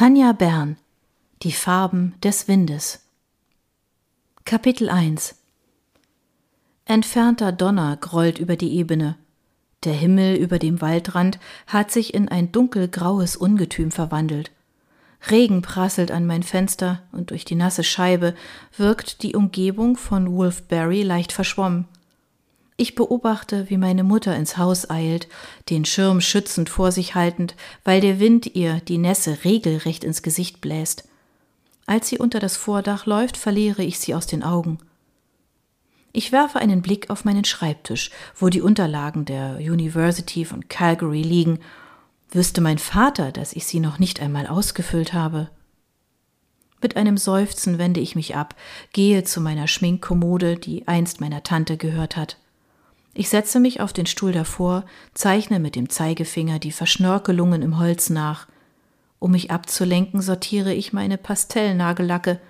[0.00, 0.78] Tanja Bern
[1.42, 3.04] Die Farben des Windes
[4.46, 5.34] Kapitel 1
[6.86, 9.16] Entfernter Donner grollt über die Ebene.
[9.84, 14.52] Der Himmel über dem Waldrand hat sich in ein dunkelgraues Ungetüm verwandelt.
[15.30, 18.34] Regen prasselt an mein Fenster und durch die nasse Scheibe
[18.78, 21.86] wirkt die Umgebung von Wolfberry leicht verschwommen.
[22.80, 25.28] Ich beobachte, wie meine Mutter ins Haus eilt,
[25.68, 27.54] den Schirm schützend vor sich haltend,
[27.84, 31.06] weil der Wind ihr die Nässe regelrecht ins Gesicht bläst.
[31.84, 34.78] Als sie unter das Vordach läuft, verliere ich sie aus den Augen.
[36.14, 41.58] Ich werfe einen Blick auf meinen Schreibtisch, wo die Unterlagen der University von Calgary liegen.
[42.30, 45.50] Wüsste mein Vater, dass ich sie noch nicht einmal ausgefüllt habe.
[46.80, 48.54] Mit einem Seufzen wende ich mich ab,
[48.94, 52.38] gehe zu meiner Schminkkommode, die einst meiner Tante gehört hat.
[53.12, 58.10] Ich setze mich auf den Stuhl davor, zeichne mit dem Zeigefinger die Verschnörkelungen im Holz
[58.10, 58.46] nach.
[59.18, 62.40] Um mich abzulenken, sortiere ich meine Pastellnagellacke,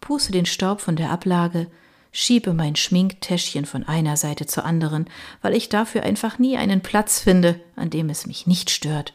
[0.00, 1.68] puste den Staub von der Ablage,
[2.10, 5.08] schiebe mein Schminktäschchen von einer Seite zur anderen,
[5.42, 9.14] weil ich dafür einfach nie einen Platz finde, an dem es mich nicht stört.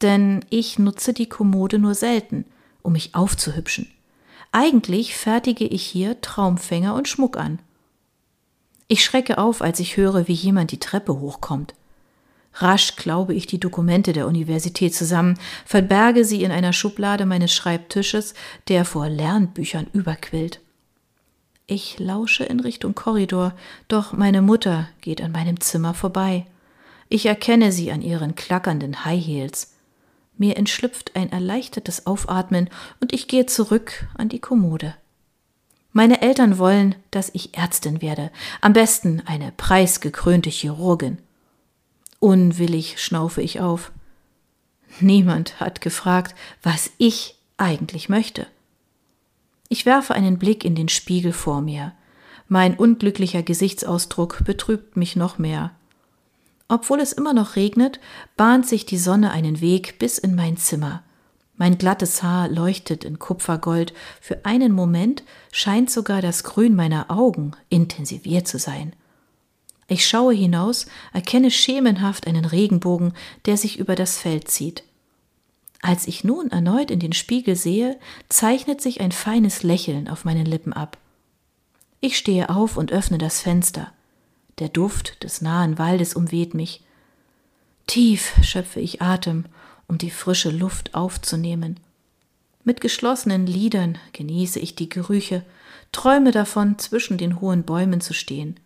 [0.00, 2.46] Denn ich nutze die Kommode nur selten,
[2.82, 3.90] um mich aufzuhübschen.
[4.52, 7.58] Eigentlich fertige ich hier Traumfänger und Schmuck an.
[8.88, 11.74] Ich schrecke auf, als ich höre, wie jemand die Treppe hochkommt.
[12.54, 18.34] Rasch glaube ich die Dokumente der Universität zusammen, verberge sie in einer Schublade meines Schreibtisches,
[18.68, 20.60] der vor Lernbüchern überquillt.
[21.66, 23.54] Ich lausche in Richtung Korridor,
[23.88, 26.46] doch meine Mutter geht an meinem Zimmer vorbei.
[27.10, 29.74] Ich erkenne sie an ihren klackernden High Heels.
[30.38, 34.94] Mir entschlüpft ein erleichtertes Aufatmen und ich gehe zurück an die Kommode.
[35.92, 41.18] Meine Eltern wollen, dass ich Ärztin werde, am besten eine preisgekrönte Chirurgin.
[42.20, 43.92] Unwillig schnaufe ich auf.
[45.00, 48.46] Niemand hat gefragt, was ich eigentlich möchte.
[49.68, 51.92] Ich werfe einen Blick in den Spiegel vor mir.
[52.48, 55.72] Mein unglücklicher Gesichtsausdruck betrübt mich noch mehr.
[56.68, 58.00] Obwohl es immer noch regnet,
[58.36, 61.02] bahnt sich die Sonne einen Weg bis in mein Zimmer.
[61.58, 63.92] Mein glattes Haar leuchtet in Kupfergold.
[64.20, 68.94] Für einen Moment scheint sogar das Grün meiner Augen intensiviert zu sein.
[69.88, 73.12] Ich schaue hinaus, erkenne schemenhaft einen Regenbogen,
[73.46, 74.84] der sich über das Feld zieht.
[75.82, 77.98] Als ich nun erneut in den Spiegel sehe,
[78.28, 80.96] zeichnet sich ein feines Lächeln auf meinen Lippen ab.
[82.00, 83.92] Ich stehe auf und öffne das Fenster.
[84.60, 86.84] Der Duft des nahen Waldes umweht mich.
[87.86, 89.46] Tief schöpfe ich Atem
[89.88, 91.80] um die frische Luft aufzunehmen.
[92.62, 95.42] Mit geschlossenen Lidern genieße ich die Gerüche,
[95.90, 98.60] träume davon, zwischen den hohen Bäumen zu stehen.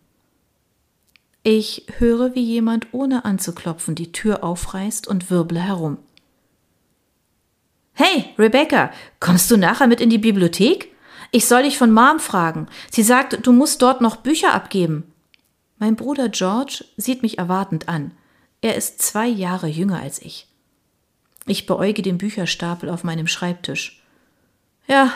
[1.45, 5.99] Ich höre, wie jemand ohne anzuklopfen die Tür aufreißt und wirble herum.
[7.95, 8.91] Hey, Rebecca,
[9.21, 10.93] kommst du nachher mit in die Bibliothek?
[11.31, 12.67] Ich soll dich von Mom fragen.
[12.91, 15.05] Sie sagt, du musst dort noch Bücher abgeben.
[15.79, 18.13] Mein Bruder George sieht mich erwartend an.
[18.61, 20.47] Er ist zwei Jahre jünger als ich.
[21.47, 24.03] Ich beäuge den Bücherstapel auf meinem Schreibtisch.
[24.87, 25.13] Ja,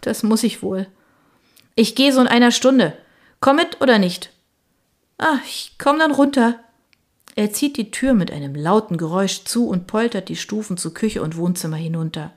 [0.00, 0.86] das muss ich wohl.
[1.74, 2.96] Ich gehe so in einer Stunde.
[3.40, 4.30] Komm mit oder nicht?
[5.18, 6.58] Ah, ich komm dann runter.
[7.34, 11.22] Er zieht die Tür mit einem lauten Geräusch zu und poltert die Stufen zu Küche
[11.22, 12.32] und Wohnzimmer hinunter.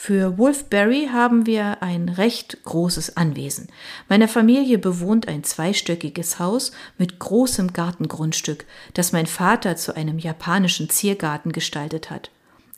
[0.00, 3.66] Für Wolfberry haben wir ein recht großes Anwesen.
[4.08, 8.64] Meine Familie bewohnt ein zweistöckiges Haus mit großem Gartengrundstück,
[8.94, 12.30] das mein Vater zu einem japanischen Ziergarten gestaltet hat.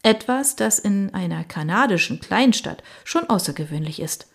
[0.03, 4.27] Etwas, das in einer kanadischen Kleinstadt schon außergewöhnlich ist.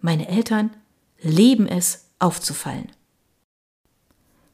[0.00, 0.70] Meine Eltern
[1.20, 2.92] lieben es, aufzufallen.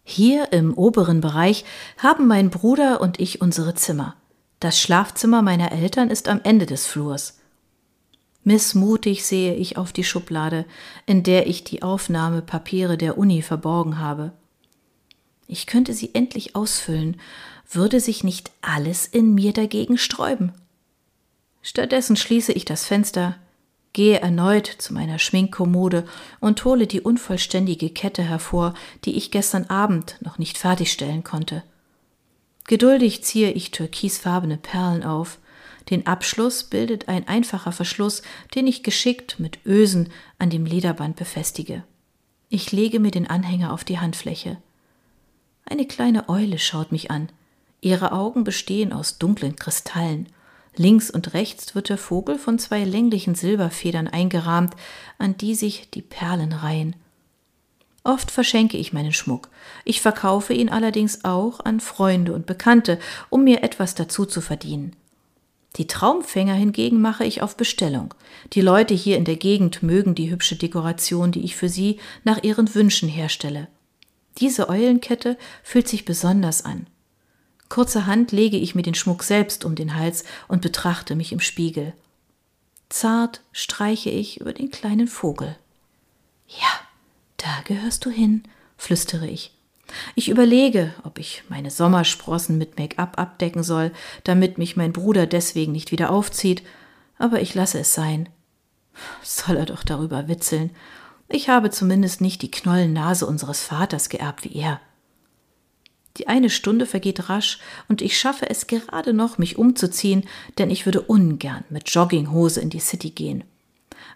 [0.04, 1.66] Hier im oberen Bereich
[1.98, 4.16] haben mein Bruder und ich unsere Zimmer.
[4.58, 7.37] Das Schlafzimmer meiner Eltern ist am Ende des Flurs.
[8.48, 10.64] Missmutig sehe ich auf die Schublade,
[11.04, 14.32] in der ich die Aufnahmepapiere der Uni verborgen habe.
[15.46, 17.20] Ich könnte sie endlich ausfüllen,
[17.70, 20.54] würde sich nicht alles in mir dagegen sträuben.
[21.60, 23.36] Stattdessen schließe ich das Fenster,
[23.92, 26.06] gehe erneut zu meiner Schminkkommode
[26.40, 28.72] und hole die unvollständige Kette hervor,
[29.04, 31.64] die ich gestern Abend noch nicht fertigstellen konnte.
[32.66, 35.36] Geduldig ziehe ich türkisfarbene Perlen auf,
[35.90, 38.22] den Abschluss bildet ein einfacher Verschluss,
[38.54, 41.84] den ich geschickt mit Ösen an dem Lederband befestige.
[42.50, 44.58] Ich lege mir den Anhänger auf die Handfläche.
[45.64, 47.28] Eine kleine Eule schaut mich an.
[47.80, 50.28] Ihre Augen bestehen aus dunklen Kristallen.
[50.74, 54.74] Links und rechts wird der Vogel von zwei länglichen Silberfedern eingerahmt,
[55.18, 56.96] an die sich die Perlen reihen.
[58.04, 59.50] Oft verschenke ich meinen Schmuck.
[59.84, 62.98] Ich verkaufe ihn allerdings auch an Freunde und Bekannte,
[63.28, 64.96] um mir etwas dazu zu verdienen.
[65.76, 68.14] Die Traumfänger hingegen mache ich auf Bestellung.
[68.52, 72.42] Die Leute hier in der Gegend mögen die hübsche Dekoration, die ich für sie nach
[72.42, 73.68] ihren Wünschen herstelle.
[74.38, 76.86] Diese Eulenkette fühlt sich besonders an.
[77.68, 81.92] Kurzerhand lege ich mir den Schmuck selbst um den Hals und betrachte mich im Spiegel.
[82.88, 85.56] Zart streiche ich über den kleinen Vogel.
[86.46, 86.80] Ja,
[87.36, 88.44] da gehörst du hin,
[88.78, 89.52] flüstere ich.
[90.14, 93.92] Ich überlege, ob ich meine Sommersprossen mit Make-up abdecken soll,
[94.24, 96.62] damit mich mein Bruder deswegen nicht wieder aufzieht,
[97.18, 98.28] aber ich lasse es sein.
[99.22, 100.70] Soll er doch darüber witzeln.
[101.28, 104.80] Ich habe zumindest nicht die Knollennase unseres Vaters geerbt wie er.
[106.16, 107.58] Die eine Stunde vergeht rasch
[107.88, 110.24] und ich schaffe es gerade noch, mich umzuziehen,
[110.58, 113.44] denn ich würde ungern mit Jogginghose in die City gehen.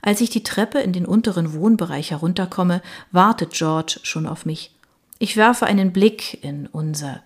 [0.00, 2.82] Als ich die Treppe in den unteren Wohnbereich herunterkomme,
[3.12, 4.74] wartet George schon auf mich.
[5.22, 7.22] Ich werfe einen Blick in unser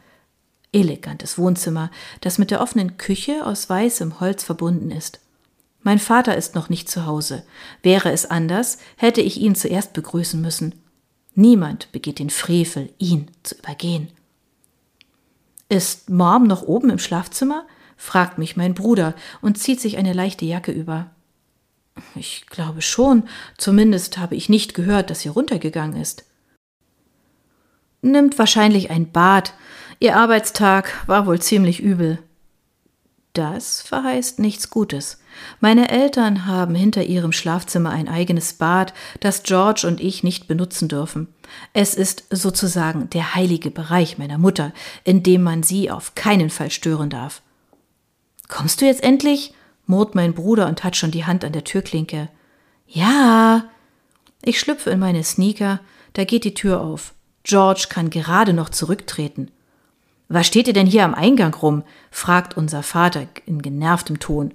[0.70, 1.90] elegantes Wohnzimmer,
[2.20, 5.20] das mit der offenen Küche aus weißem Holz verbunden ist.
[5.82, 7.42] Mein Vater ist noch nicht zu Hause.
[7.82, 10.74] Wäre es anders, hätte ich ihn zuerst begrüßen müssen.
[11.34, 14.08] Niemand begeht den Frevel, ihn zu übergehen.
[15.70, 17.66] Ist Mom noch oben im Schlafzimmer?
[17.96, 21.12] fragt mich mein Bruder und zieht sich eine leichte Jacke über.
[22.14, 23.26] Ich glaube schon,
[23.56, 26.26] zumindest habe ich nicht gehört, dass sie runtergegangen ist
[28.10, 29.54] nimmt wahrscheinlich ein Bad.
[29.98, 32.18] Ihr Arbeitstag war wohl ziemlich übel.
[33.32, 35.20] Das verheißt nichts Gutes.
[35.60, 40.88] Meine Eltern haben hinter ihrem Schlafzimmer ein eigenes Bad, das George und ich nicht benutzen
[40.88, 41.28] dürfen.
[41.74, 44.72] Es ist sozusagen der heilige Bereich meiner Mutter,
[45.04, 47.42] in dem man sie auf keinen Fall stören darf.
[48.48, 49.52] Kommst du jetzt endlich?
[49.84, 52.28] murrt mein Bruder und hat schon die Hand an der Türklinke.
[52.86, 53.64] Ja.
[54.42, 55.80] Ich schlüpfe in meine Sneaker,
[56.14, 57.12] da geht die Tür auf.
[57.46, 59.52] George kann gerade noch zurücktreten.
[60.28, 61.84] Was steht ihr denn hier am Eingang rum?
[62.10, 64.52] fragt unser Vater in genervtem Ton.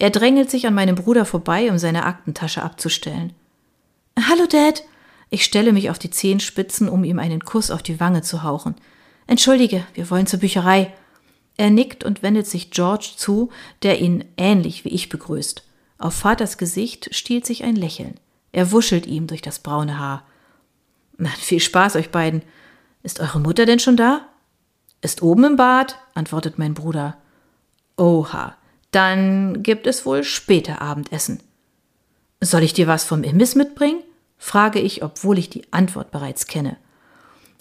[0.00, 3.32] Er drängelt sich an meinem Bruder vorbei, um seine Aktentasche abzustellen.
[4.18, 4.82] Hallo, Dad.
[5.30, 8.74] Ich stelle mich auf die Zehenspitzen, um ihm einen Kuss auf die Wange zu hauchen.
[9.28, 10.92] Entschuldige, wir wollen zur Bücherei.
[11.56, 13.50] Er nickt und wendet sich George zu,
[13.84, 15.62] der ihn ähnlich wie ich begrüßt.
[15.98, 18.18] Auf Vaters Gesicht stiehlt sich ein Lächeln.
[18.50, 20.24] Er wuschelt ihm durch das braune Haar.
[21.16, 22.42] Na, viel Spaß euch beiden.
[23.02, 24.26] Ist eure Mutter denn schon da?
[25.00, 27.18] Ist oben im Bad, antwortet mein Bruder.
[27.96, 28.56] Oha,
[28.90, 31.40] dann gibt es wohl später Abendessen.
[32.40, 34.00] Soll ich dir was vom Imbiss mitbringen?
[34.38, 36.76] frage ich, obwohl ich die Antwort bereits kenne.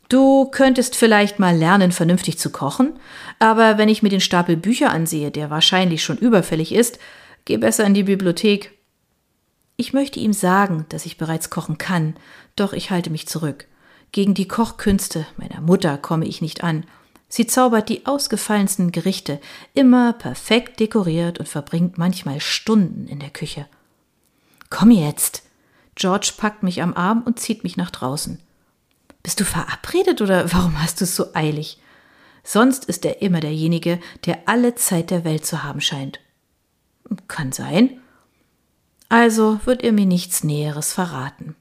[0.10, 3.00] Du könntest vielleicht mal lernen, vernünftig zu kochen,
[3.40, 7.00] aber wenn ich mir den Stapel Bücher ansehe, der wahrscheinlich schon überfällig ist,
[7.46, 8.78] geh besser in die Bibliothek.
[9.76, 12.16] Ich möchte ihm sagen, dass ich bereits kochen kann,
[12.56, 13.68] doch ich halte mich zurück.
[14.12, 16.86] Gegen die Kochkünste meiner Mutter komme ich nicht an.
[17.28, 19.42] Sie zaubert die ausgefallensten Gerichte,
[19.74, 23.66] immer perfekt dekoriert und verbringt manchmal Stunden in der Küche.
[24.70, 25.42] Komm jetzt!
[25.96, 28.40] George packt mich am Arm und zieht mich nach draußen.
[29.24, 31.80] Bist du verabredet oder warum hast du es so eilig?
[32.44, 36.20] Sonst ist er immer derjenige, der alle Zeit der Welt zu haben scheint.
[37.28, 38.02] Kann sein.
[39.10, 41.56] Also wird er mir nichts Näheres verraten.